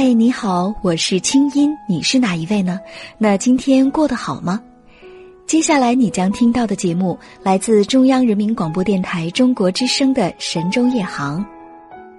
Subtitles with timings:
[0.00, 2.78] 嗨，你好，我是清音，你是哪一位呢？
[3.18, 4.62] 那今天过得好吗？
[5.44, 11.44] 接下来你将听到的节目来自中央人民广播电台中国之声的《神州夜航》，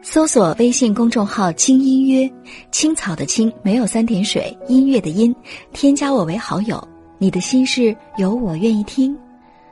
[0.01, 2.29] 搜索微信公众号“轻音约”，
[2.69, 5.33] 青草的青没有三点水，音乐的音，
[5.71, 6.85] 添加我为好友，
[7.17, 9.17] 你的心事有我愿意听。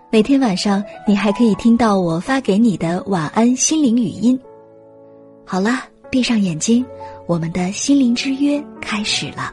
[0.09, 4.39] 每天晚上你还可以听到我发给你的晚安心灵语音。
[5.45, 6.85] 好了，闭上眼睛。
[7.27, 9.51] 我们的心灵之约开始了。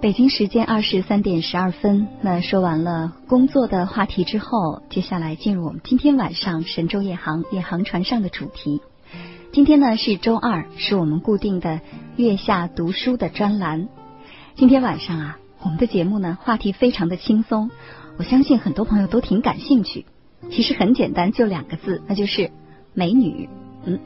[0.00, 8.80] 北京时间二十三点十二分，那说完了工作的话题之后，接下来进入我们今天晚上神州夜航夜航船上的主题。
[9.52, 11.82] 今天呢是周二，是我们固定的
[12.16, 13.88] 月下读书的专栏。
[14.54, 17.70] 今天晚上啊，我们的节目呢话题非常的轻松。
[18.18, 20.06] 我相信很多朋友都挺感兴趣。
[20.50, 22.50] 其实很简单，就两个字，那就是
[22.94, 23.48] 美女。
[23.84, 23.98] 嗯，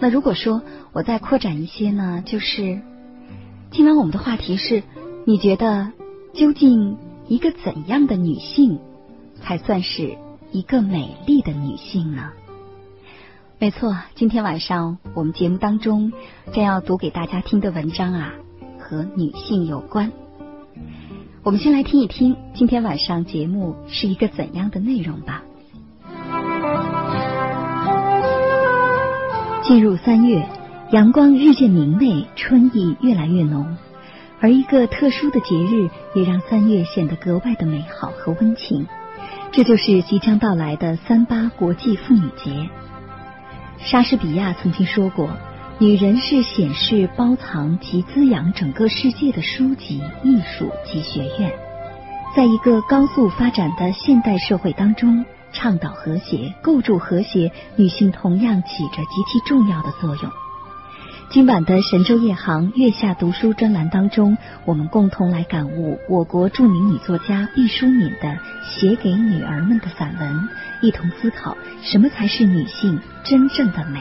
[0.00, 2.80] 那如果说我再扩展一些呢，就是
[3.70, 4.82] 今晚我们的话题是：
[5.24, 5.92] 你觉得
[6.34, 8.78] 究竟一个怎样的女性
[9.40, 10.16] 才算是
[10.50, 12.30] 一个美丽的女性呢？
[13.58, 16.12] 没错，今天晚上我们节目当中
[16.52, 18.34] 将要读给大家听的文章啊，
[18.78, 20.12] 和女性有关。
[21.44, 25.42] 我们先来听一听今天晚上节目是一个怎样的内容吧。
[29.64, 30.46] 进入三月，
[30.92, 33.76] 阳光日渐明媚，春意越来越浓，
[34.38, 38.86] 而一个特殊的节日也让三月显得格外的美好和温情，
[39.50, 42.68] 这就是即将到来的三八国际妇女节。
[43.78, 45.28] 莎士比亚曾经说过。
[45.82, 51.52] 女人是显示、包藏及滋养整个世界的书籍、艺术及学院。
[52.36, 60.30] 在一个高速发展的现代社会当中，倡导和谐、构筑和谐，女性同样起着极其重要的作用。
[61.30, 68.28] 今晚的神州夜航月下读书专栏当中，我们共同来感悟我国著名女作家毕淑敏的
[68.70, 70.30] 《写给女儿们的散文》，
[70.80, 74.00] 一同思考什么才是女性真正的美。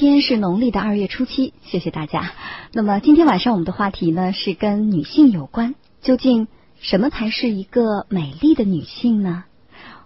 [0.00, 2.32] 天是农历的二月初七，谢谢大家。
[2.72, 6.48] 那么今天晚上我们的话题呢是跟女性有关，究竟
[6.80, 9.44] 什么才是一个美丽的女性呢？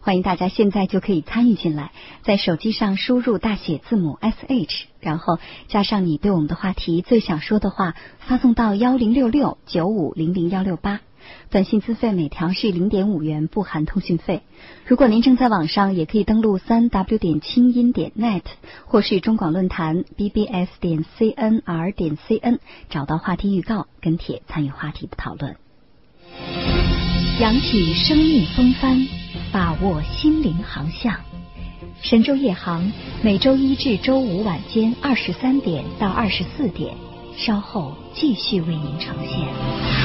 [0.00, 1.93] 欢迎大家现在就可以参与进来，
[2.25, 5.38] 在手机上输入大写字母 S H，然后
[5.69, 11.03] 加上你对我们的话题最想说的话，发送到幺零六六九五零零幺六八。
[11.50, 14.42] 短信资费每条是零点五元，不含通讯费。
[14.86, 18.42] 如果您正在网上，也可以登录三 w 点清音点 net，
[18.86, 22.58] 或是中广论坛 bbs 点 cnr 点 cn，
[22.90, 25.56] 找到话题预告，跟帖参与话题的讨论。
[27.41, 29.06] 扬起生命风帆，
[29.52, 31.16] 把握心灵航向。
[32.02, 32.92] 神州夜航
[33.22, 36.94] 每周一至周五晚间二十三点到二十四点，
[37.36, 40.03] 稍后继续为您呈现。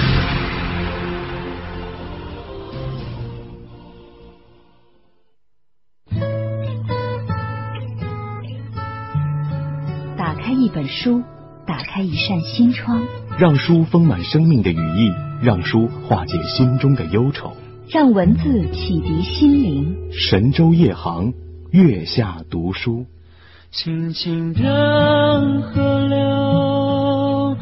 [10.69, 11.23] 一本书，
[11.65, 13.01] 打开一扇心窗，
[13.39, 17.57] 让书丰满生命的羽翼，让书化解心中的忧愁，
[17.89, 19.97] 让文字启迪心灵。
[20.11, 21.33] 神州夜航，
[21.71, 23.07] 月下读书。
[23.71, 24.61] 轻轻的
[25.73, 27.57] 河流，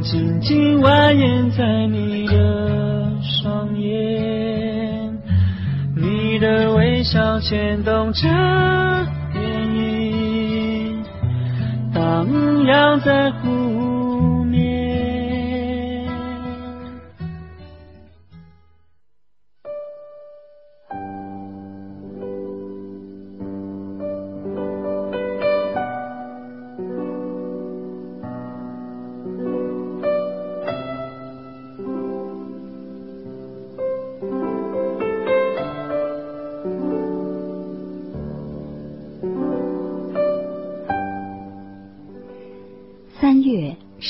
[0.00, 5.18] 静静蜿蜒在你的双眼，
[5.94, 8.26] 你的微笑牵动着。
[12.10, 12.26] 荡
[12.66, 13.69] 漾在湖。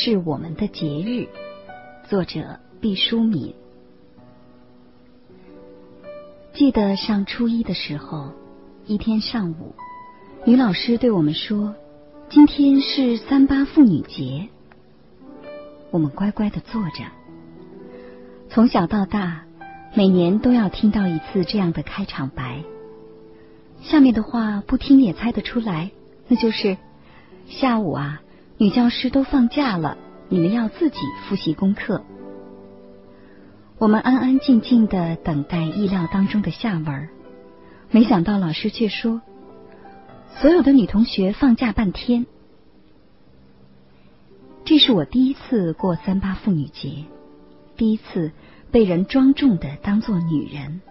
[0.03, 1.29] 是我们的节日。
[2.09, 3.55] 作者毕淑敏。
[6.55, 8.33] 记得上初一的时候，
[8.87, 9.75] 一天上午，
[10.47, 11.75] 女老师对我们说
[12.31, 14.49] ：“今天是三八妇女节。”
[15.93, 17.05] 我们乖乖的坐着。
[18.49, 19.45] 从小到大，
[19.95, 22.63] 每年都要听到一次这样的开场白。
[23.83, 25.91] 下面的话不听也猜得出来，
[26.27, 26.79] 那就是
[27.47, 28.23] 下午啊。
[28.61, 29.97] 女教师都放假了，
[30.29, 32.05] 你们要自己复习功课。
[33.79, 37.09] 我们安安静静的等待意料当中的下文，
[37.91, 39.23] 没想到老师却说，
[40.35, 42.27] 所有的女同学放假半天。
[44.67, 47.07] 这是我第一次过三八妇女节，
[47.79, 48.31] 第一次
[48.71, 50.83] 被人庄重的当做女人。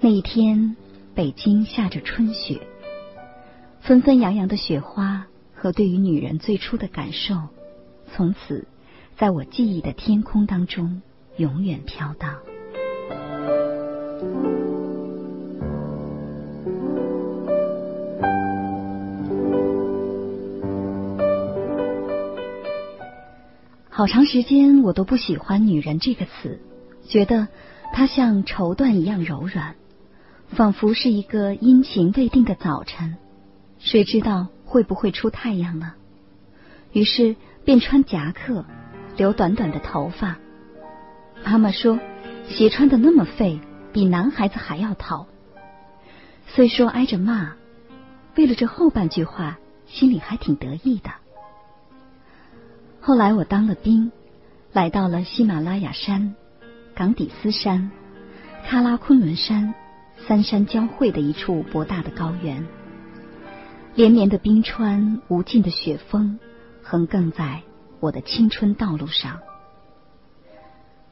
[0.00, 0.74] 那一天，
[1.14, 2.62] 北京下着春雪，
[3.82, 5.26] 纷纷扬扬的雪花
[5.62, 7.36] 和对于女人最初的感受，
[8.12, 8.66] 从此
[9.16, 11.02] 在我记忆的天空当中
[11.36, 12.34] 永远飘荡。
[23.88, 26.58] 好长时间我都不喜欢“女人”这个词，
[27.06, 27.46] 觉得
[27.92, 29.76] 它像绸缎一样柔软，
[30.48, 33.14] 仿佛是一个阴晴未定的早晨，
[33.78, 35.92] 谁知道会不会出太阳呢？
[36.92, 38.64] 于是便穿夹克，
[39.18, 40.38] 留短短的头发。
[41.44, 41.98] 妈妈说，
[42.48, 43.60] 鞋穿的那么废，
[43.92, 45.26] 比男孩子还要淘。
[46.46, 47.52] 虽说挨着骂，
[48.34, 51.10] 为了这后半句话，心里还挺得意的。
[53.02, 54.10] 后来我当了兵，
[54.72, 56.34] 来到了喜马拉雅山、
[56.94, 57.90] 冈底斯山、
[58.66, 59.74] 喀拉昆仑山
[60.26, 62.66] 三山交汇的一处博大的高原。
[63.94, 66.38] 连绵的冰川、无尽的雪峰，
[66.82, 67.60] 横亘在
[68.00, 69.40] 我的青春道路上。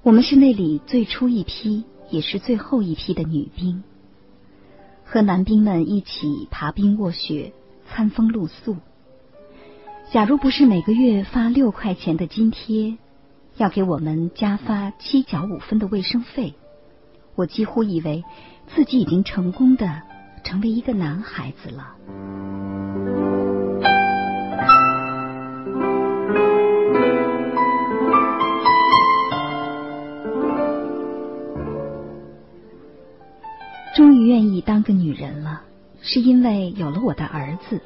[0.03, 3.85] 我们是那里最初一批，也是最后一批的女兵，
[5.05, 7.53] 和男兵们一起爬冰卧雪、
[7.87, 8.77] 餐风露宿。
[10.11, 12.97] 假如不是每个月发六块钱的津贴，
[13.59, 16.55] 要给我们加发七角五分的卫生费，
[17.35, 18.25] 我几乎以为
[18.75, 20.01] 自己已经成功的
[20.43, 21.97] 成为一个男孩子了。
[34.41, 35.65] 愿意当个女人了，
[36.01, 37.83] 是因为有了我的儿子。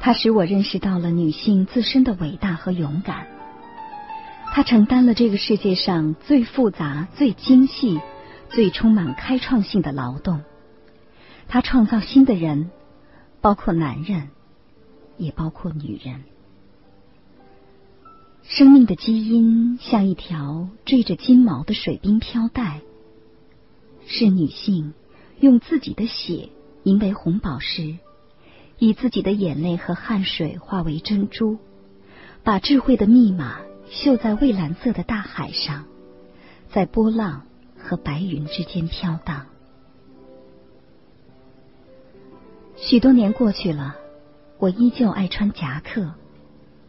[0.00, 3.26] 他使我认识到了女性自身的伟大和勇敢。
[4.52, 7.98] 她承担了这个世界上最复杂、最精细、
[8.50, 10.42] 最充满开创性的劳动。
[11.48, 12.70] 她创造新的人，
[13.40, 14.28] 包括男人，
[15.16, 16.24] 也包括女人。
[18.42, 22.82] 生命的基因像一条缀着金毛的水冰飘带，
[24.06, 24.92] 是女性
[25.40, 26.48] 用自己的血
[26.82, 27.96] 凝为红宝石。
[28.78, 31.56] 以自己的眼泪和汗水化为珍珠，
[32.44, 35.86] 把智慧的密码绣在蔚蓝色的大海上，
[36.68, 37.46] 在波浪
[37.78, 39.46] 和白云之间飘荡。
[42.76, 43.96] 许多年过去了，
[44.58, 46.12] 我依旧爱穿夹克，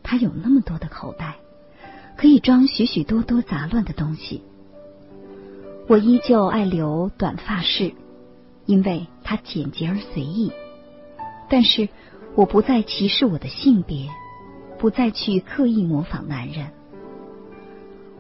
[0.03, 1.37] 它有那么多的口袋，
[2.17, 4.43] 可以装许许多多杂乱的东西。
[5.87, 7.93] 我依旧爱留短发饰，
[8.67, 10.51] 因为它简洁而随意。
[11.49, 11.89] 但是，
[12.35, 14.07] 我不再歧视我的性别，
[14.77, 16.67] 不再去刻意模仿男人。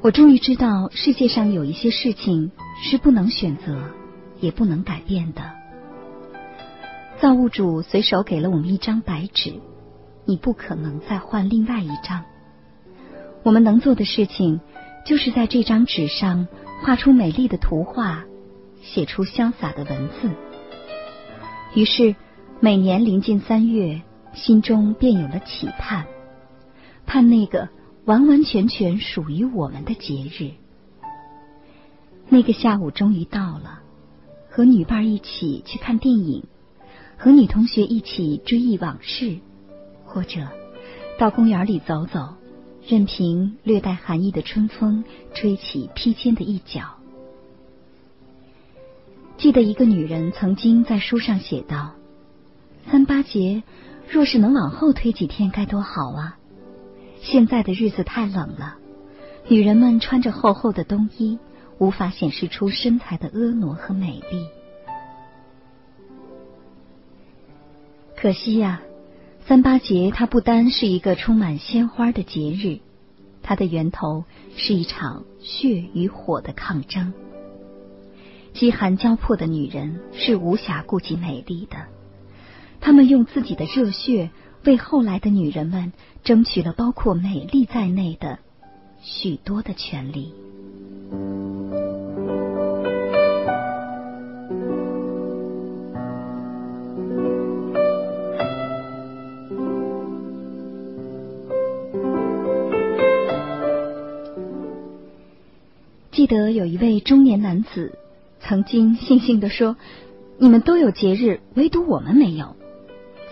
[0.01, 2.51] 我终于知道，世界上有一些事情
[2.81, 3.77] 是不能选择，
[4.39, 5.41] 也不能改变的。
[7.19, 9.53] 造物主随手给了我们一张白纸，
[10.25, 12.23] 你不可能再换另外一张。
[13.43, 14.61] 我们能做的事情，
[15.05, 16.47] 就是在这张纸上
[16.83, 18.23] 画出美丽的图画，
[18.93, 20.29] 写出潇洒的文字。
[21.75, 22.15] 于是。
[22.59, 24.01] 每年临近三月，
[24.33, 26.07] 心中便有了期盼，
[27.05, 27.69] 盼那个
[28.05, 30.53] 完完全全属于我们的节日。
[32.29, 33.83] 那个下午终于到了，
[34.49, 36.45] 和女伴一起去看电影，
[37.15, 39.37] 和女同学一起追忆往事，
[40.03, 40.47] 或者
[41.19, 42.37] 到公园里走走，
[42.87, 45.03] 任凭略带寒意的春风
[45.35, 46.96] 吹起披肩的一角。
[49.37, 51.93] 记得一个女人曾经在书上写道。
[52.89, 53.61] 三八节，
[54.09, 56.37] 若是能往后推几天，该多好啊！
[57.21, 58.77] 现在的日子太冷了，
[59.47, 61.37] 女人们穿着厚厚的冬衣，
[61.77, 64.47] 无法显示出身材的婀娜和美丽。
[68.15, 68.81] 可惜呀，
[69.45, 72.79] 三八节它不单是一个充满鲜花的节日，
[73.43, 74.23] 它的源头
[74.55, 77.13] 是一场血与火的抗争。
[78.57, 81.77] 饥寒交迫的女人是无暇顾及美丽的。
[82.81, 84.31] 他们用自己的热血
[84.65, 88.39] 为后来的女人们争取了包括美丽在内的
[88.99, 90.33] 许多的权利。
[106.11, 107.99] 记得有一位中年男子
[108.47, 109.75] 曾经悻悻地说
[110.39, 112.55] ：“你们都有节日，唯独我们没有。”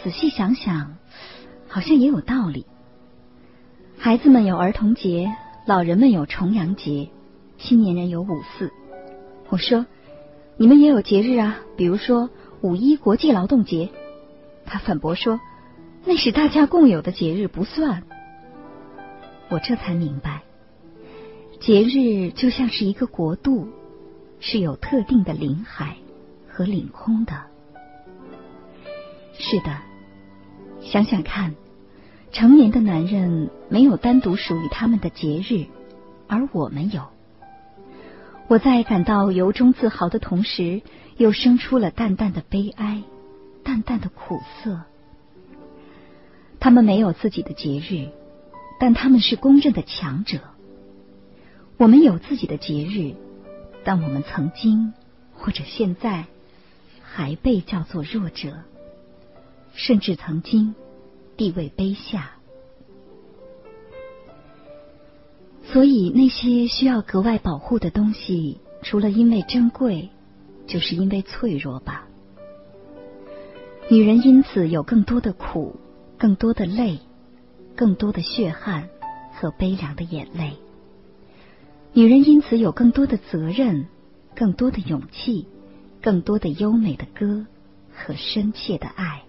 [0.03, 0.97] 仔细想想，
[1.69, 2.65] 好像也有道理。
[3.97, 5.31] 孩子们有儿童节，
[5.65, 7.07] 老人们有重阳节，
[7.57, 8.73] 青年人有五四。
[9.47, 9.85] 我说
[10.57, 12.29] ：“你们也有节日啊，比如说
[12.59, 13.91] 五一国际劳动节。”
[14.67, 15.39] 他反驳说
[16.03, 18.03] ：“那是大家共有的节日，不算。”
[19.47, 20.43] 我这才明白，
[21.61, 23.69] 节日就像是一个国度，
[24.47, 25.97] 是有特定的领海
[26.47, 27.33] 和领空的。
[29.33, 29.75] 是的，
[30.81, 31.55] 想想看，
[32.31, 35.65] 成年的男人没有单独属于他们的节日，
[36.27, 37.07] 而我们有。
[38.47, 40.83] 我在感到由衷自豪的同时，
[41.17, 43.01] 又生出了淡淡的悲哀，
[43.63, 44.81] 淡淡的苦涩。
[46.59, 48.09] 他们没有自己的节日。
[48.77, 50.39] 但他们是公认的强者。
[51.77, 53.15] 我们有自己的节日，
[53.85, 54.91] 但我们曾经
[55.33, 56.25] 或者现在
[57.01, 58.57] 还被叫做弱者，
[59.73, 60.75] 甚至曾经
[61.37, 62.31] 地位卑下。
[65.71, 70.09] 所以，那些需要格外保护的东西，除了因为珍贵，
[70.67, 72.05] 就是因为脆弱吧。
[73.89, 75.79] 女人因此有更多的苦，
[76.17, 76.99] 更多的泪。
[77.77, 78.87] 更多的血汗
[79.33, 80.53] 和悲凉的眼泪，
[81.95, 83.87] 女人因此有更多的责任，
[84.35, 85.47] 更多的勇气，
[86.01, 87.45] 更多的优美的歌
[87.93, 89.23] 和深切的爱。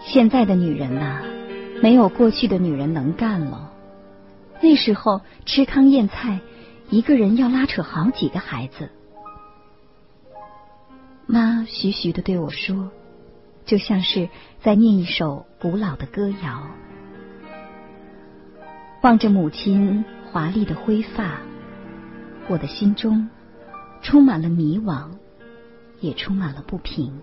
[0.00, 1.20] 现在的女人呐，
[1.82, 3.70] 没有过去的女人能干了。
[4.62, 6.40] 那时候吃糠咽菜，
[6.88, 8.88] 一个人要拉扯好几个孩子。
[11.26, 12.90] 妈徐徐的对我说。
[13.66, 14.28] 就像是
[14.62, 16.68] 在念一首古老的歌谣，
[19.02, 21.40] 望着母亲华丽的灰发，
[22.48, 23.28] 我的心中
[24.02, 25.10] 充满了迷惘，
[26.00, 27.20] 也充满了不平。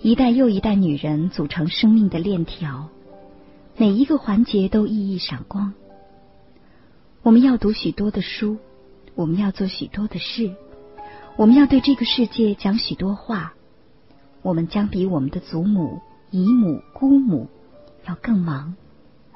[0.00, 2.88] 一代又一代女人组成生命的链条，
[3.76, 5.72] 每一个环节都熠熠闪光。
[7.22, 8.58] 我们要读许多的书，
[9.14, 10.54] 我们要做许多的事，
[11.36, 13.54] 我们要对这个世界讲许多话。
[14.42, 16.00] 我们将比我们的祖母、
[16.30, 17.48] 姨母、姑母
[18.06, 18.76] 要更忙、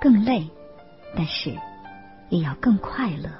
[0.00, 0.48] 更累，
[1.14, 1.54] 但是
[2.30, 3.30] 也要更快乐。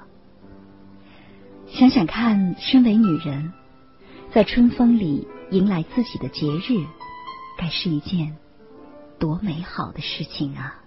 [1.69, 3.53] 想想看，身为女人，
[4.33, 6.85] 在春风里迎来自己的节日，
[7.57, 8.37] 该是一件
[9.19, 10.81] 多美好的事情啊！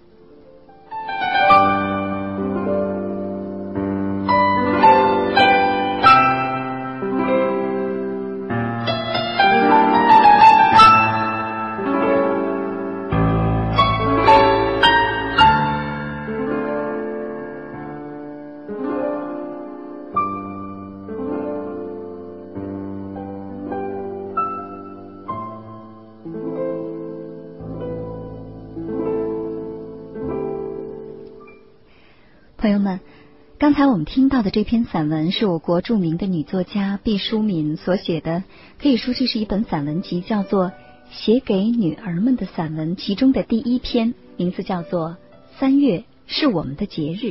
[33.83, 38.45] 才我们听到的这篇散文是我国著名的女作家毕淑敏所写的，
[38.81, 40.67] 可以说这是一本散文集，叫做
[41.11, 45.09] 《写给女儿们的散文》，其中的第一篇名字叫做
[45.59, 47.25] 《三月是我们的节日》。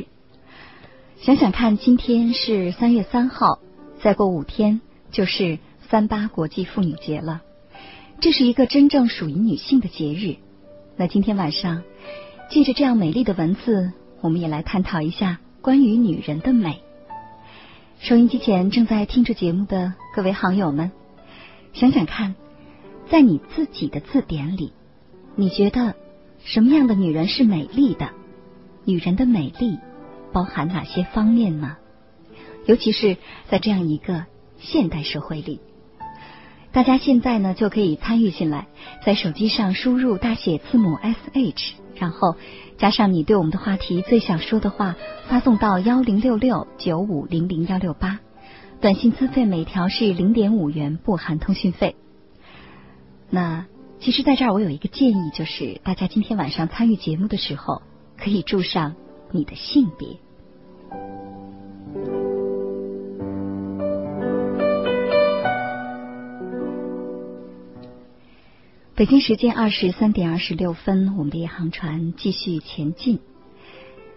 [1.17, 3.57] 想想看，今天是三月三号，
[4.03, 4.79] 再过五天
[5.11, 5.57] 就是
[5.89, 7.41] 三八国际妇女节了，
[8.19, 10.35] 这是一个真正属于女性的节日。
[10.97, 11.81] 那今天晚上，
[12.51, 13.91] 借着这样美丽的文字。
[14.21, 16.81] 我们也来探讨一下关于女人的美。
[18.01, 20.91] 收音机前正在听着节目的各位好友们，
[21.71, 22.35] 想想看，
[23.09, 24.73] 在你自己的字典里，
[25.37, 25.95] 你觉得
[26.43, 28.09] 什么样的女人是美丽的？
[28.83, 29.79] 女人的美丽
[30.33, 31.77] 包含哪些方面呢？
[32.65, 33.15] 尤其是
[33.47, 34.25] 在这样一个
[34.59, 35.61] 现代社会里，
[36.73, 38.67] 大家现在呢就可以参与进来，
[39.05, 42.35] 在手机上输入大写字母 S H，然后。
[42.75, 44.95] 加上你对我们的话题最想说的话，
[45.29, 48.19] 发送到幺零六六九五零零幺六八，
[48.81, 51.95] 短信资费每条是零点五元，不含通讯费。
[53.29, 53.67] 那
[53.99, 57.83] 其实，在这儿我有一个建议，就是大家今天晚上参与节目的时候，
[58.17, 58.95] 可以注上
[59.31, 60.17] 你的性别。
[68.95, 73.19] 北京时间二十三点二十六分，我们的夜航船继续前进。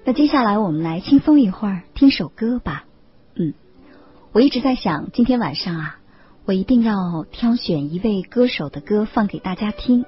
[0.04, 2.84] 那接下来我们来轻松一会儿，听首歌吧。
[3.36, 3.54] 嗯，
[4.32, 5.98] 我一直在想，今天晚上啊，
[6.44, 10.04] 我一定要挑选一位歌手的歌放给大家听。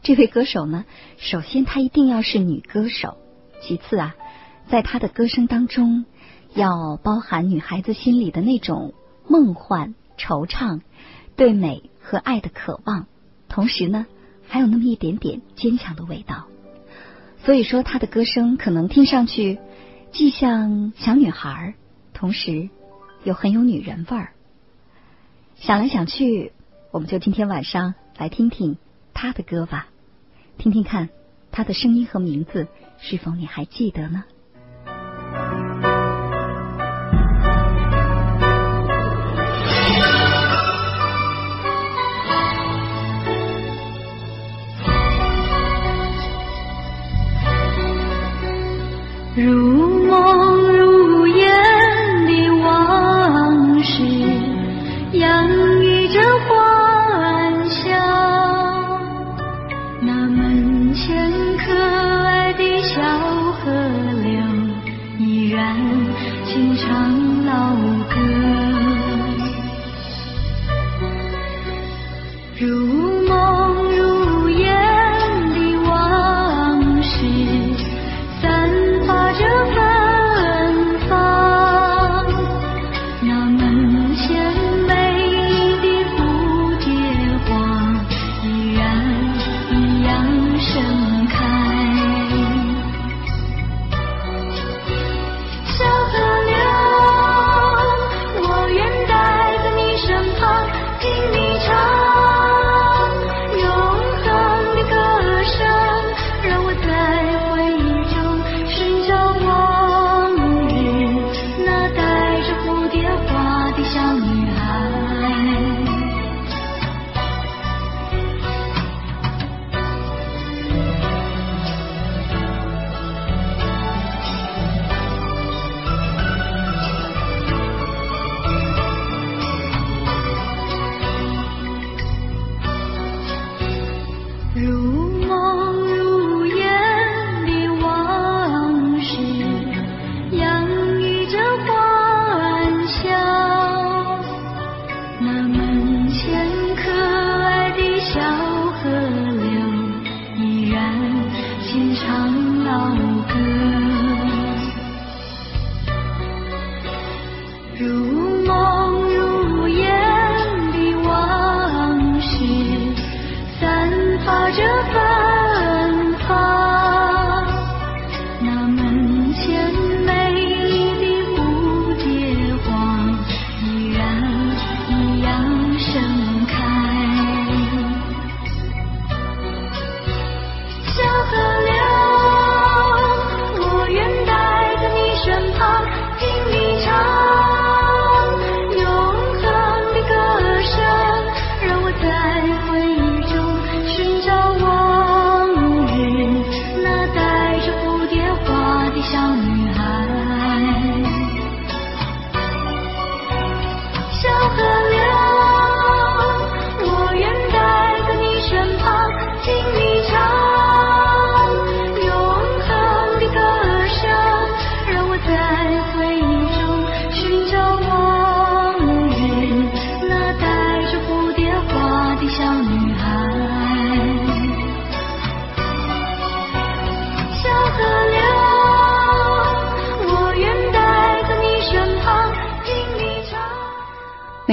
[0.00, 0.84] 这位歌手呢，
[1.16, 3.16] 首先她一定要是女歌手，
[3.62, 4.14] 其次啊，
[4.68, 6.04] 在他的歌声当中，
[6.54, 8.94] 要包含女孩子心里的那种
[9.26, 10.82] 梦幻、惆怅、
[11.34, 13.08] 对美和爱的渴望，
[13.54, 14.06] 同时呢，
[14.48, 16.48] 还有那么一点点坚强的味道。
[17.44, 19.60] 所以说，他的歌声可能听上去
[20.10, 21.76] 既像小女孩，
[22.12, 22.68] 同时
[23.22, 24.32] 又很有女人味儿。
[25.54, 26.50] 想来想去，
[26.90, 28.76] 我们就今天晚上来听听
[29.12, 29.86] 他的歌吧，
[30.58, 31.10] 听听看
[31.52, 32.66] 他的声音和名字
[32.98, 34.24] 是否你还记得呢？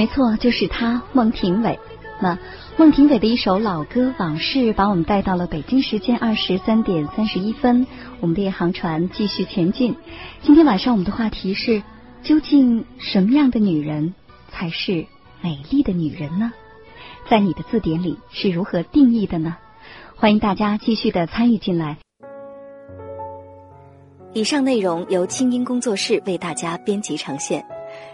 [0.02, 1.78] 没错，就是他，孟庭苇。
[2.18, 2.36] 那
[2.76, 7.86] 孟庭苇的一首老歌《往事》，把我们带到了北京时间二十三点三十一分。
[8.18, 9.94] 我们的夜航船继续前进。
[10.42, 11.84] 今天晚上我们的话题是：
[12.24, 14.12] 究竟什么样的女人
[14.50, 15.06] 才是
[15.40, 16.52] 美丽的女人呢？
[17.30, 19.56] 在你的字典里是如何定义的呢？
[20.16, 21.98] 欢迎大家继续的参与进来。
[24.32, 27.64] 以上内容由清音工作室为大家编辑呈现。